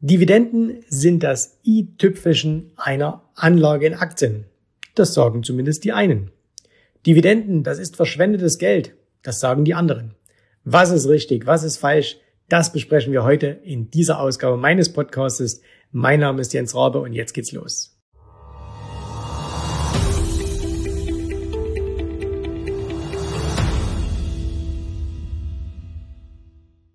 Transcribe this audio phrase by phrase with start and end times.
[0.00, 4.44] Dividenden sind das i-Tüpfelchen einer Anlage in Aktien.
[4.94, 6.30] Das sagen zumindest die einen.
[7.04, 8.94] Dividenden, das ist verschwendetes Geld.
[9.22, 10.14] Das sagen die anderen.
[10.62, 12.18] Was ist richtig, was ist falsch?
[12.48, 15.62] Das besprechen wir heute in dieser Ausgabe meines Podcastes.
[15.90, 17.98] Mein Name ist Jens Rabe und jetzt geht's los.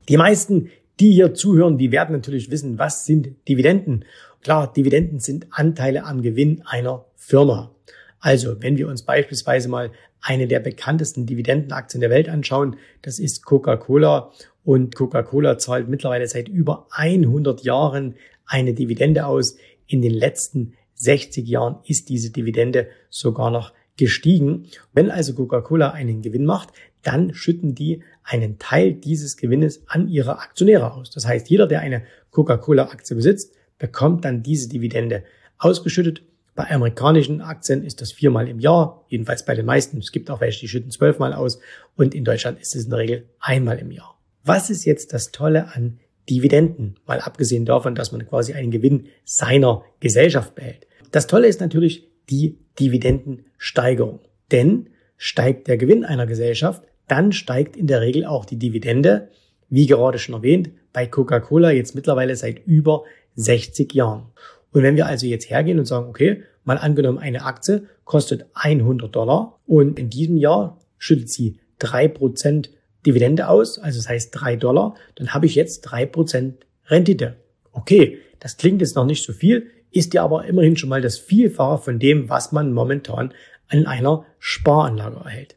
[0.08, 4.06] Die meisten die hier zuhören, die werden natürlich wissen, was sind Dividenden.
[4.42, 7.72] Klar, Dividenden sind Anteile am Gewinn einer Firma.
[8.20, 13.46] Also, wenn wir uns beispielsweise mal eine der bekanntesten Dividendenaktien der Welt anschauen, das ist
[13.46, 14.32] Coca-Cola.
[14.64, 18.16] Und Coca-Cola zahlt mittlerweile seit über 100 Jahren
[18.46, 19.58] eine Dividende aus.
[19.88, 24.68] In den letzten 60 Jahren ist diese Dividende sogar noch gestiegen.
[24.94, 26.70] Wenn also Coca-Cola einen Gewinn macht,
[27.04, 31.12] dann schütten die einen Teil dieses Gewinnes an ihre Aktionäre aus.
[31.12, 35.24] Das heißt, jeder, der eine Coca-Cola-Aktie besitzt, bekommt dann diese Dividende
[35.58, 36.24] ausgeschüttet.
[36.56, 39.98] Bei amerikanischen Aktien ist das viermal im Jahr, jedenfalls bei den meisten.
[39.98, 41.60] Es gibt auch welche, die schütten zwölfmal aus.
[41.96, 44.20] Und in Deutschland ist es in der Regel einmal im Jahr.
[44.44, 46.96] Was ist jetzt das Tolle an Dividenden?
[47.08, 50.88] Mal abgesehen davon, dass man quasi einen Gewinn seiner Gesellschaft behält.
[51.12, 54.20] Das Tolle ist natürlich die Dividendensteigerung.
[54.52, 59.30] Denn steigt der Gewinn einer Gesellschaft, dann steigt in der Regel auch die Dividende,
[59.70, 63.04] wie gerade schon erwähnt, bei Coca-Cola jetzt mittlerweile seit über
[63.36, 64.28] 60 Jahren.
[64.72, 69.16] Und wenn wir also jetzt hergehen und sagen, okay, mal angenommen, eine Aktie kostet 100
[69.16, 72.72] Dollar und in diesem Jahr schüttet sie drei Prozent
[73.06, 77.36] Dividende aus, also das heißt drei Dollar, dann habe ich jetzt drei Prozent Rendite.
[77.72, 81.18] Okay, das klingt jetzt noch nicht so viel, ist ja aber immerhin schon mal das
[81.18, 83.34] Vielfache von dem, was man momentan
[83.70, 85.56] an einer Sparanlage erhält.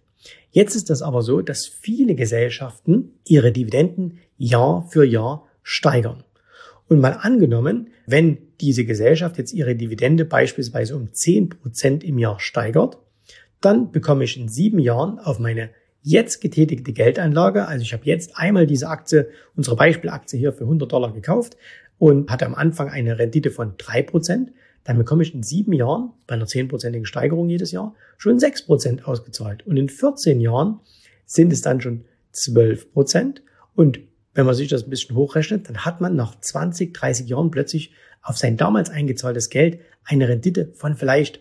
[0.51, 6.25] Jetzt ist das aber so, dass viele Gesellschaften ihre Dividenden Jahr für Jahr steigern.
[6.89, 12.39] Und mal angenommen, wenn diese Gesellschaft jetzt ihre Dividende beispielsweise um 10 Prozent im Jahr
[12.39, 12.99] steigert,
[13.61, 15.71] dann bekomme ich in sieben Jahren auf meine
[16.03, 20.91] jetzt getätigte Geldanlage, also ich habe jetzt einmal diese Aktie, unsere Beispielaktie hier für 100
[20.91, 21.57] Dollar gekauft
[21.99, 24.49] und hatte am Anfang eine Rendite von 3%,
[24.85, 29.07] dann bekomme ich in sieben Jahren bei einer zehnprozentigen Steigerung jedes Jahr schon sechs Prozent
[29.07, 29.67] ausgezahlt.
[29.67, 30.81] Und in 14 Jahren
[31.25, 33.43] sind es dann schon zwölf Prozent.
[33.75, 33.99] Und
[34.35, 37.93] wenn man sich das ein bisschen hochrechnet, dann hat man nach 20, 30 Jahren plötzlich
[38.23, 41.41] auf sein damals eingezahltes Geld eine Rendite von vielleicht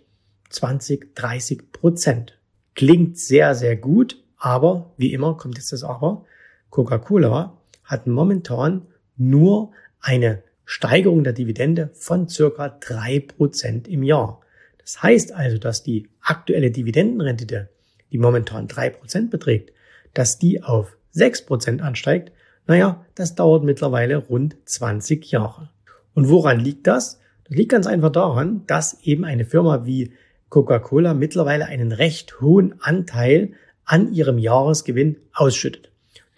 [0.50, 2.40] 20, 30 Prozent.
[2.74, 6.26] Klingt sehr, sehr gut, aber wie immer kommt jetzt das Aber.
[6.70, 8.88] Coca-Cola hat momentan
[9.18, 9.72] nur
[10.06, 14.40] eine Steigerung der Dividende von circa drei Prozent im Jahr.
[14.78, 17.70] Das heißt also, dass die aktuelle Dividendenrendite,
[18.12, 19.74] die momentan drei Prozent beträgt,
[20.14, 22.32] dass die auf sechs Prozent ansteigt,
[22.68, 25.70] naja, das dauert mittlerweile rund 20 Jahre.
[26.14, 27.20] Und woran liegt das?
[27.48, 30.14] Das liegt ganz einfach daran, dass eben eine Firma wie
[30.50, 33.54] Coca-Cola mittlerweile einen recht hohen Anteil
[33.86, 35.92] an ihrem Jahresgewinn ausschüttet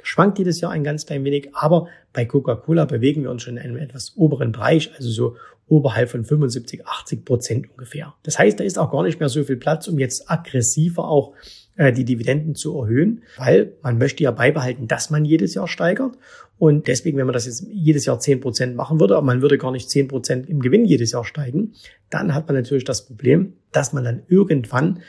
[0.08, 3.64] schwankt jedes Jahr ein ganz klein wenig, aber bei Coca-Cola bewegen wir uns schon in
[3.64, 5.36] einem etwas oberen Bereich, also so
[5.68, 8.16] oberhalb von 75, 80 Prozent ungefähr.
[8.24, 11.34] Das heißt, da ist auch gar nicht mehr so viel Platz, um jetzt aggressiver auch
[11.76, 16.18] äh, die Dividenden zu erhöhen, weil man möchte ja beibehalten, dass man jedes Jahr steigert.
[16.58, 19.58] Und deswegen, wenn man das jetzt jedes Jahr 10 Prozent machen würde, aber man würde
[19.58, 21.74] gar nicht 10 Prozent im Gewinn jedes Jahr steigen,
[22.10, 25.02] dann hat man natürlich das Problem, dass man dann irgendwann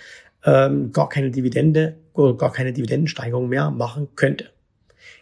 [0.44, 4.50] ähm, gar keine Dividende oder gar keine Dividendensteigerung mehr machen könnte.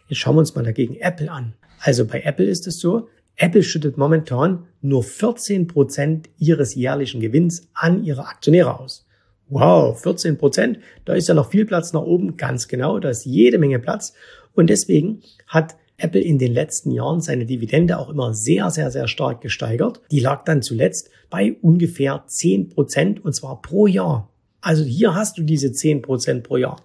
[0.07, 1.53] Jetzt schauen wir uns mal dagegen Apple an.
[1.79, 7.67] Also bei Apple ist es so, Apple schüttet momentan nur 14 Prozent ihres jährlichen Gewinns
[7.73, 9.05] an ihre Aktionäre aus.
[9.49, 13.25] Wow, 14 Prozent, da ist ja noch viel Platz nach oben, ganz genau, da ist
[13.25, 14.13] jede Menge Platz.
[14.53, 19.07] Und deswegen hat Apple in den letzten Jahren seine Dividende auch immer sehr, sehr, sehr
[19.07, 20.01] stark gesteigert.
[20.11, 24.29] Die lag dann zuletzt bei ungefähr 10 Prozent und zwar pro Jahr.
[24.61, 26.81] Also hier hast du diese 10 Prozent pro Jahr.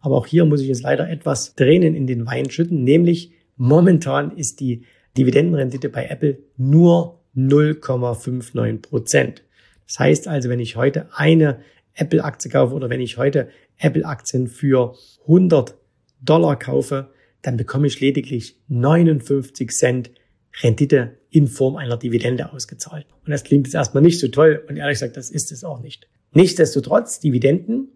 [0.00, 4.36] Aber auch hier muss ich jetzt leider etwas Tränen in den Wein schütten, nämlich momentan
[4.36, 4.84] ist die
[5.16, 9.42] Dividendenrendite bei Apple nur 0,59 Prozent.
[9.86, 11.60] Das heißt also, wenn ich heute eine
[11.94, 13.48] Apple-Aktie kaufe oder wenn ich heute
[13.78, 15.74] Apple-Aktien für 100
[16.22, 17.10] Dollar kaufe,
[17.42, 20.10] dann bekomme ich lediglich 59 Cent
[20.62, 23.06] Rendite in Form einer Dividende ausgezahlt.
[23.24, 25.80] Und das klingt jetzt erstmal nicht so toll und ehrlich gesagt, das ist es auch
[25.80, 26.08] nicht.
[26.32, 27.88] Nichtsdestotrotz, Dividenden,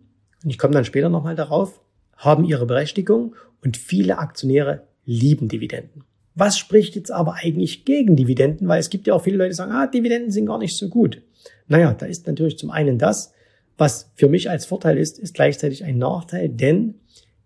[0.43, 1.81] und ich komme dann später nochmal darauf,
[2.16, 6.05] haben ihre Berechtigung und viele Aktionäre lieben Dividenden.
[6.34, 8.66] Was spricht jetzt aber eigentlich gegen Dividenden?
[8.66, 10.88] Weil es gibt ja auch viele Leute, die sagen, ah, Dividenden sind gar nicht so
[10.88, 11.22] gut.
[11.69, 13.32] Naja, da ist natürlich zum einen das,
[13.78, 16.94] was für mich als Vorteil ist, ist gleichzeitig ein Nachteil, denn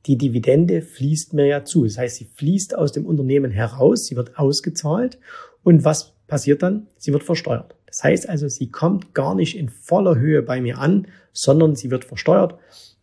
[0.06, 1.84] die Dividende fließt mir ja zu.
[1.84, 5.18] Das heißt, sie fließt aus dem Unternehmen heraus, sie wird ausgezahlt.
[5.62, 6.86] Und was passiert dann?
[6.96, 7.74] Sie wird versteuert.
[7.86, 11.90] Das heißt also, sie kommt gar nicht in voller Höhe bei mir an, sondern sie
[11.90, 12.58] wird versteuert.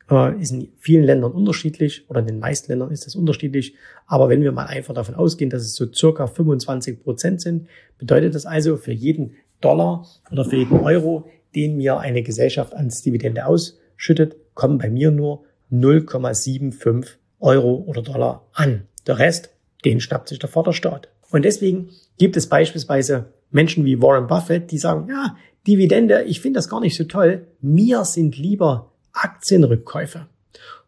[0.10, 3.76] Äh, ist in vielen Ländern unterschiedlich oder in den meisten Ländern ist das unterschiedlich.
[4.06, 7.68] Aber wenn wir mal einfach davon ausgehen, dass es so circa 25 Prozent sind,
[7.98, 13.02] bedeutet das also für jeden Dollar oder für jeden Euro, den mir eine Gesellschaft als
[13.02, 17.08] Dividende ausschüttet, kommen bei mir nur 0,75
[17.40, 18.84] Euro oder Dollar an.
[19.08, 19.50] Der Rest,
[19.86, 21.10] den schnappt sich der Vaterstaat.
[21.32, 25.36] Und deswegen gibt es beispielsweise Menschen wie Warren Buffett, die sagen, ja,
[25.66, 27.48] Dividende, ich finde das gar nicht so toll.
[27.60, 30.28] Mir sind lieber Aktienrückkäufe.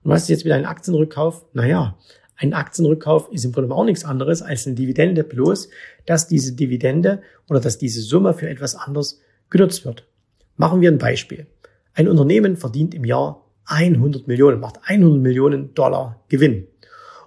[0.04, 1.46] Und was ist jetzt wieder ein Aktienrückkauf?
[1.54, 1.98] Naja,
[2.36, 5.70] ein Aktienrückkauf ist im Grunde auch nichts anderes als eine Dividende, bloß
[6.06, 9.20] dass diese Dividende oder dass diese Summe für etwas anderes
[9.50, 10.06] genutzt wird.
[10.56, 11.48] Machen wir ein Beispiel.
[11.94, 16.68] Ein Unternehmen verdient im Jahr 100 Millionen, macht 100 Millionen Dollar Gewinn.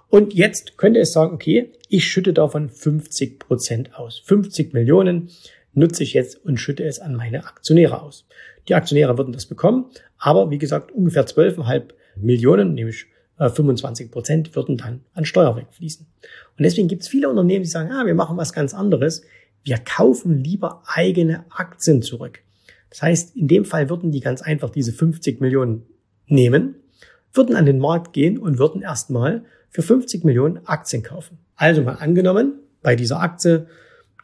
[0.09, 4.19] Und jetzt könnte es sagen, okay, ich schütte davon 50 Prozent aus.
[4.25, 5.29] 50 Millionen
[5.73, 8.25] nutze ich jetzt und schütte es an meine Aktionäre aus.
[8.67, 9.85] Die Aktionäre würden das bekommen,
[10.21, 13.07] aber wie gesagt, ungefähr 12,5 Millionen, nämlich
[13.37, 16.05] 25 äh, Prozent, würden dann an Steuer wegfließen.
[16.05, 19.23] Und deswegen gibt es viele Unternehmen, die sagen, ah, wir machen was ganz anderes.
[19.63, 22.39] Wir kaufen lieber eigene Aktien zurück.
[22.91, 25.83] Das heißt, in dem Fall würden die ganz einfach diese 50 Millionen
[26.27, 26.75] nehmen,
[27.33, 31.39] würden an den Markt gehen und würden erstmal für 50 Millionen Aktien kaufen.
[31.55, 33.65] Also mal angenommen, bei dieser Aktie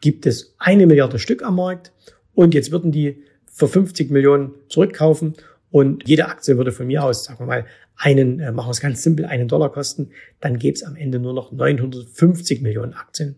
[0.00, 1.92] gibt es eine Milliarde Stück am Markt
[2.34, 5.34] und jetzt würden die für 50 Millionen zurückkaufen
[5.70, 7.66] und jede Aktie würde von mir aus, sagen wir mal,
[7.96, 10.10] einen, äh, machen wir es ganz simpel, einen Dollar kosten,
[10.40, 13.36] dann gäbe es am Ende nur noch 950 Millionen Aktien.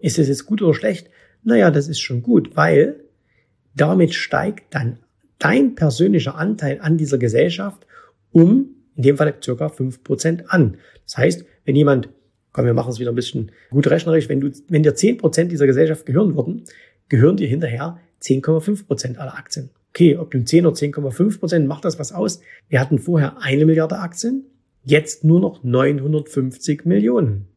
[0.00, 1.08] Ist es jetzt gut oder schlecht?
[1.42, 3.04] Naja, das ist schon gut, weil
[3.74, 4.98] damit steigt dann
[5.38, 7.86] dein persönlicher Anteil an dieser Gesellschaft
[8.30, 10.76] um, in dem Fall circa fünf Prozent an.
[11.04, 12.10] Das heißt, wenn jemand,
[12.52, 15.50] komm, wir machen es wieder ein bisschen gut rechnerisch, wenn du, wenn dir zehn Prozent
[15.50, 16.64] dieser Gesellschaft gehören würden,
[17.08, 19.70] gehören dir hinterher 10,5 Prozent aller Aktien.
[19.94, 22.40] Okay, ob du 10 oder 10,5 Prozent, macht das was aus?
[22.70, 24.46] Wir hatten vorher eine Milliarde Aktien,
[24.84, 27.48] jetzt nur noch 950 Millionen.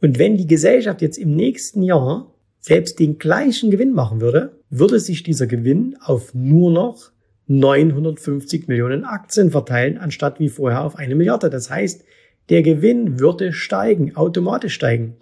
[0.00, 4.98] Und wenn die Gesellschaft jetzt im nächsten Jahr selbst den gleichen Gewinn machen würde, würde
[4.98, 7.12] sich dieser Gewinn auf nur noch
[7.46, 11.48] 950 Millionen Aktien verteilen, anstatt wie vorher auf eine Milliarde.
[11.48, 12.04] Das heißt,
[12.48, 15.16] der Gewinn würde steigen, automatisch steigen.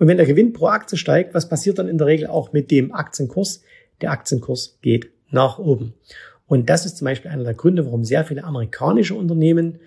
[0.00, 2.72] Und wenn der Gewinn pro Aktie steigt, was passiert dann in der Regel auch mit
[2.72, 3.62] dem Aktienkurs?
[4.00, 5.92] Der Aktienkurs geht nach oben.
[6.46, 9.80] Und das ist zum Beispiel einer der Gründe, warum sehr viele amerikanische Unternehmen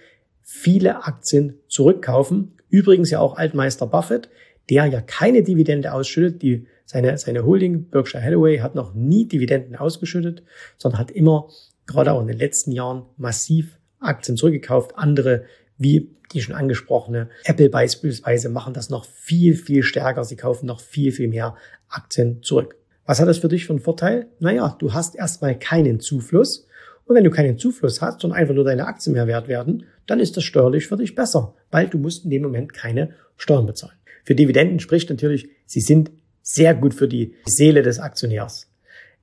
[0.43, 2.53] viele Aktien zurückkaufen.
[2.69, 4.29] Übrigens ja auch Altmeister Buffett,
[4.69, 6.41] der ja keine Dividende ausschüttet.
[6.41, 10.43] Die, seine, seine Holding Berkshire Hathaway hat noch nie Dividenden ausgeschüttet,
[10.77, 11.49] sondern hat immer,
[11.85, 14.91] gerade auch in den letzten Jahren, massiv Aktien zurückgekauft.
[14.95, 15.43] Andere,
[15.77, 20.23] wie die schon angesprochene Apple beispielsweise, machen das noch viel, viel stärker.
[20.23, 21.55] Sie kaufen noch viel, viel mehr
[21.89, 22.76] Aktien zurück.
[23.07, 24.27] Was hat das für dich für einen Vorteil?
[24.39, 26.67] Naja, du hast erstmal keinen Zufluss.
[27.05, 30.19] Und wenn du keinen Zufluss hast und einfach nur deine Aktien mehr wert werden, dann
[30.19, 33.95] ist das steuerlich für dich besser, weil du musst in dem Moment keine Steuern bezahlen.
[34.25, 36.11] Für Dividenden spricht natürlich, sie sind
[36.41, 38.67] sehr gut für die Seele des Aktionärs.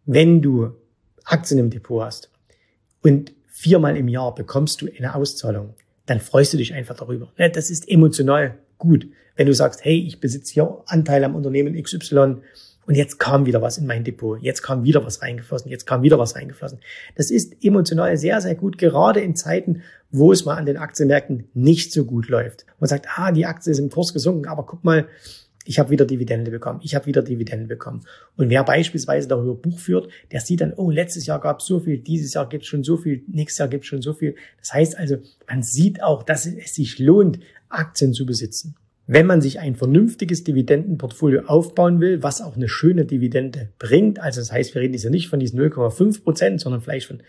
[0.07, 0.71] Wenn du
[1.25, 2.31] Aktien im Depot hast
[3.03, 5.75] und viermal im Jahr bekommst du eine Auszahlung,
[6.07, 7.33] dann freust du dich einfach darüber.
[7.37, 9.09] Ne, das ist emotional gut.
[9.37, 12.37] Wenn du sagst, hey, ich besitze hier Anteile am Unternehmen XY
[12.87, 16.03] und jetzt kam wieder was in mein Depot, jetzt kam wieder was reingeflossen, jetzt kam
[16.03, 16.81] wieder was reingeflossen.
[17.17, 21.49] Das ist emotional sehr, sehr gut, gerade in Zeiten, wo es mal an den Aktienmärkten
[21.55, 22.67] nicht so gut läuft.
[22.79, 25.09] Man sagt, ah, die Aktie ist im Kurs gesunken, aber guck mal,
[25.65, 28.05] ich habe wieder Dividende bekommen, ich habe wieder Dividende bekommen.
[28.37, 31.81] Und wer beispielsweise darüber Buch führt, der sieht dann, oh, letztes Jahr gab es so
[31.81, 34.37] viel, dieses Jahr gibt es schon so viel, nächstes Jahr gibt es schon so viel.
[34.61, 35.17] Das heißt also,
[35.49, 38.77] man sieht auch, dass es sich lohnt, Aktien zu besitzen.
[39.07, 44.41] Wenn man sich ein vernünftiges Dividendenportfolio aufbauen will, was auch eine schöne Dividende bringt, also
[44.41, 47.23] das heißt, wir reden jetzt ja nicht von diesen 0,5 Prozent, sondern vielleicht von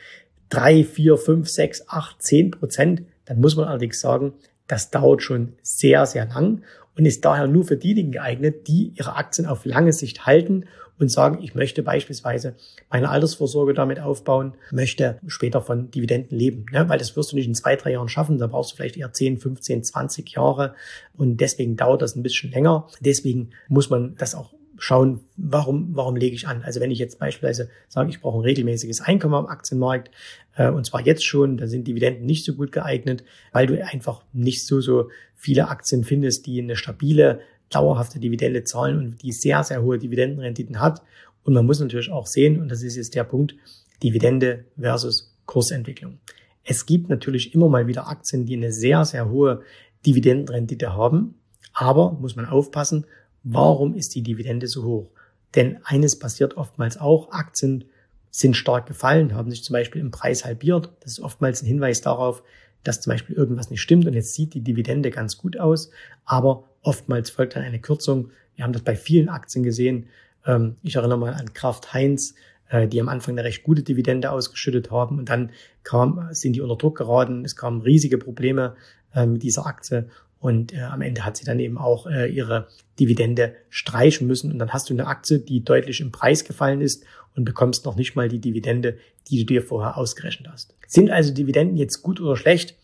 [0.50, 4.34] 3, 4, 5, 6, 8, 10 Prozent, dann muss man allerdings sagen,
[4.67, 6.62] das dauert schon sehr, sehr lang
[6.98, 10.65] und ist daher nur für diejenigen geeignet, die ihre Aktien auf lange Sicht halten
[11.00, 12.56] und sagen, ich möchte beispielsweise
[12.90, 16.66] meine Altersvorsorge damit aufbauen, möchte später von Dividenden leben.
[16.72, 16.88] Ne?
[16.88, 19.12] Weil das wirst du nicht in zwei, drei Jahren schaffen, da brauchst du vielleicht eher
[19.12, 20.75] 10, 15, 20 Jahre
[21.14, 22.88] und deswegen dauert das ein bisschen länger.
[23.02, 26.62] Deswegen muss man das auch schauen, warum, warum lege ich an.
[26.64, 30.12] Also wenn ich jetzt beispielsweise sage, ich brauche ein regelmäßiges Einkommen am Aktienmarkt,
[30.56, 34.24] äh, und zwar jetzt schon, dann sind Dividenden nicht so gut geeignet, weil du einfach
[34.34, 39.63] nicht so, so viele Aktien findest, die eine stabile dauerhafte Dividende zahlen und die sehr,
[39.63, 41.01] sehr hohe Dividendenrenditen hat.
[41.43, 43.55] Und man muss natürlich auch sehen, und das ist jetzt der Punkt,
[44.03, 46.19] Dividende versus Kursentwicklung.
[46.63, 49.62] Es gibt natürlich immer mal wieder Aktien, die eine sehr, sehr hohe
[50.05, 51.36] Dividendenrendite haben.
[51.74, 53.05] Aber muss man aufpassen,
[53.43, 55.10] warum ist die Dividende so hoch?
[55.55, 57.86] Denn eines passiert oftmals auch, Aktien
[58.31, 60.91] sind stark gefallen, haben sich zum Beispiel im Preis halbiert.
[61.01, 62.43] Das ist oftmals ein Hinweis darauf,
[62.84, 65.89] dass zum Beispiel irgendwas nicht stimmt und jetzt sieht die Dividende ganz gut aus,
[66.25, 68.32] aber oftmals folgt dann eine Kürzung.
[68.56, 70.08] Wir haben das bei vielen Aktien gesehen.
[70.46, 72.36] Ähm, ich erinnere mal an Kraft Heinz,
[72.70, 75.51] äh, die am Anfang eine recht gute Dividende ausgeschüttet haben und dann
[75.84, 77.44] kam, sind die unter Druck geraten.
[77.44, 78.75] Es kamen riesige Probleme
[79.13, 82.68] äh, mit dieser Aktie und äh, am Ende hat sie dann eben auch ihre
[83.00, 84.51] Dividende streichen müssen.
[84.51, 87.04] Und dann hast du eine Aktie, die deutlich im Preis gefallen ist
[87.36, 88.98] und bekommst noch nicht mal die Dividende,
[89.30, 90.75] die du dir vorher ausgerechnet hast.
[90.88, 92.75] Sind also Dividenden jetzt gut oder schlecht?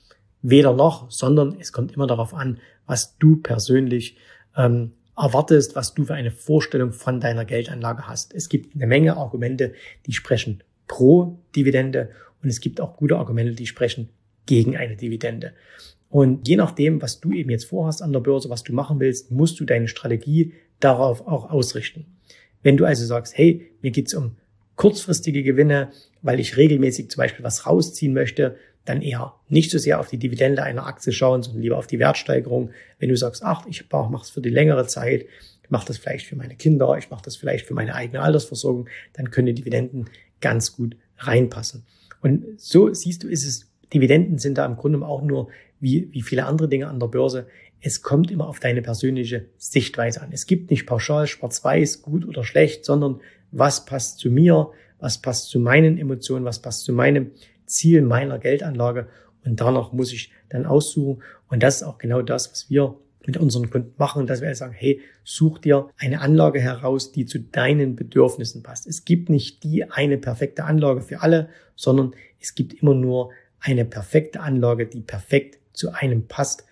[0.41, 4.17] Weder noch, sondern es kommt immer darauf an, was du persönlich
[4.57, 8.33] ähm, erwartest, was du für eine Vorstellung von deiner Geldanlage hast.
[8.33, 9.73] Es gibt eine Menge Argumente,
[10.05, 12.09] die sprechen pro Dividende
[12.41, 14.09] und es gibt auch gute Argumente, die sprechen
[14.45, 15.53] gegen eine Dividende.
[16.09, 19.31] Und je nachdem, was du eben jetzt vorhast an der Börse, was du machen willst,
[19.31, 22.05] musst du deine Strategie darauf auch ausrichten.
[22.63, 24.35] Wenn du also sagst, hey, mir geht's um
[24.75, 29.99] kurzfristige Gewinne, weil ich regelmäßig zum Beispiel was rausziehen möchte, dann eher nicht so sehr
[29.99, 32.71] auf die Dividende einer Aktie schauen, sondern lieber auf die Wertsteigerung.
[32.99, 35.25] Wenn du sagst, ach, ich mache es für die längere Zeit,
[35.63, 38.87] ich mache das vielleicht für meine Kinder, ich mache das vielleicht für meine eigene Altersversorgung,
[39.13, 40.09] dann können Dividenden
[40.41, 41.85] ganz gut reinpassen.
[42.21, 46.21] Und so siehst du, ist es, Dividenden sind da im Grunde auch nur wie, wie
[46.21, 47.47] viele andere Dinge an der Börse,
[47.81, 50.29] es kommt immer auf deine persönliche Sichtweise an.
[50.31, 53.19] Es gibt nicht pauschal schwarz-weiß, gut oder schlecht, sondern
[53.51, 54.69] was passt zu mir,
[54.99, 57.31] was passt zu meinen Emotionen, was passt zu meinem
[57.71, 59.07] Ziel meiner Geldanlage
[59.43, 61.21] und danach muss ich dann aussuchen.
[61.49, 64.73] Und das ist auch genau das, was wir mit unseren Kunden machen, dass wir sagen,
[64.73, 68.87] hey, such dir eine Anlage heraus, die zu deinen Bedürfnissen passt.
[68.87, 73.85] Es gibt nicht die eine perfekte Anlage für alle, sondern es gibt immer nur eine
[73.85, 76.65] perfekte Anlage, die perfekt zu einem passt,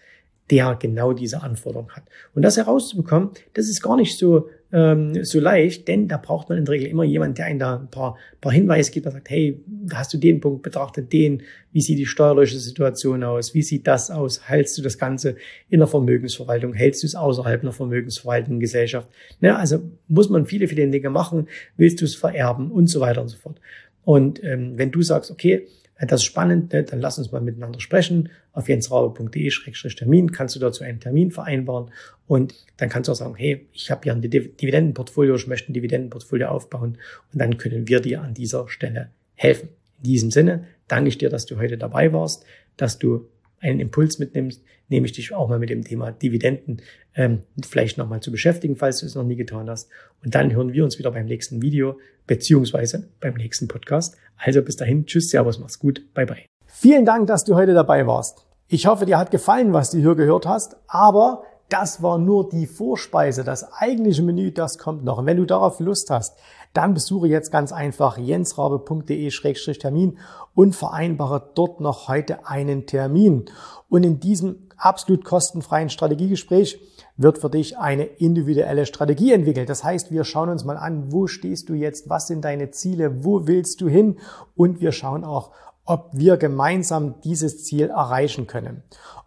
[0.50, 2.03] der genau diese Anforderung hat.
[2.34, 6.57] Und das herauszubekommen, das ist gar nicht so ähm, so leicht, denn da braucht man
[6.57, 9.29] in der Regel immer jemand, der einen da ein paar, paar Hinweise gibt, der sagt,
[9.29, 9.59] hey,
[9.93, 14.11] hast du den Punkt betrachtet, den, wie sieht die steuerliche Situation aus, wie sieht das
[14.11, 15.35] aus, hältst du das Ganze
[15.69, 19.09] in der Vermögensverwaltung, hältst du es außerhalb einer vermögensverwaltenden Gesellschaft.
[19.41, 22.71] Ne, also muss man viele, viele Dinge machen, willst du es vererben?
[22.71, 23.59] Und so weiter und so fort.
[24.03, 25.67] Und ähm, wenn du sagst, okay,
[26.08, 26.84] das ist spannend, ne?
[26.84, 28.29] dann lass uns mal miteinander sprechen.
[28.53, 31.91] Auf jensraube.de-termin kannst du dazu einen Termin vereinbaren
[32.27, 35.74] und dann kannst du auch sagen, hey, ich habe hier ein Dividendenportfolio, ich möchte ein
[35.74, 36.98] Dividendenportfolio aufbauen
[37.34, 39.70] und dann können wir dir an dieser Stelle helfen.
[39.98, 42.46] In diesem Sinne danke ich dir, dass du heute dabei warst,
[42.77, 43.27] dass du
[43.61, 46.81] einen Impuls mitnimmst, nehme ich dich auch mal mit dem Thema Dividenden
[47.15, 49.89] ähm, vielleicht nochmal zu beschäftigen, falls du es noch nie getan hast.
[50.23, 54.17] Und dann hören wir uns wieder beim nächsten Video beziehungsweise beim nächsten Podcast.
[54.37, 56.45] Also bis dahin, tschüss, servus, mach's gut, bye bye.
[56.65, 58.45] Vielen Dank, dass du heute dabei warst.
[58.67, 62.67] Ich hoffe, dir hat gefallen, was du hier gehört hast, aber das war nur die
[62.67, 63.43] Vorspeise.
[63.43, 65.19] Das eigentliche Menü, das kommt noch.
[65.19, 66.37] Und wenn du darauf Lust hast,
[66.73, 70.17] dann besuche jetzt ganz einfach jensrabe.de-termin
[70.55, 73.45] und vereinbare dort noch heute einen Termin.
[73.89, 76.79] Und in diesem absolut kostenfreien Strategiegespräch
[77.17, 79.69] wird für dich eine individuelle Strategie entwickelt.
[79.69, 83.25] Das heißt, wir schauen uns mal an, wo stehst du jetzt, was sind deine Ziele,
[83.25, 84.17] wo willst du hin
[84.55, 85.51] und wir schauen auch,
[85.85, 88.83] ob wir gemeinsam dieses Ziel erreichen können.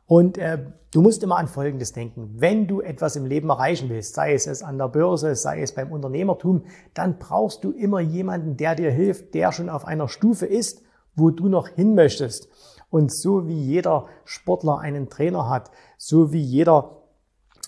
[0.06, 0.58] Und äh,
[0.92, 2.34] du musst immer an Folgendes denken.
[2.36, 5.72] Wenn du etwas im Leben erreichen willst, sei es es an der Börse, sei es
[5.72, 10.44] beim Unternehmertum, dann brauchst du immer jemanden, der dir hilft, der schon auf einer Stufe
[10.44, 10.82] ist,
[11.14, 12.46] wo du noch hin möchtest.
[12.90, 16.98] Und so wie jeder Sportler einen Trainer hat, so wie jeder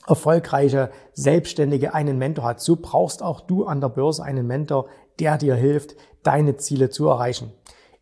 [0.07, 4.85] erfolgreiche Selbstständige einen Mentor hat, so brauchst auch du an der Börse einen Mentor,
[5.19, 7.51] der dir hilft, deine Ziele zu erreichen.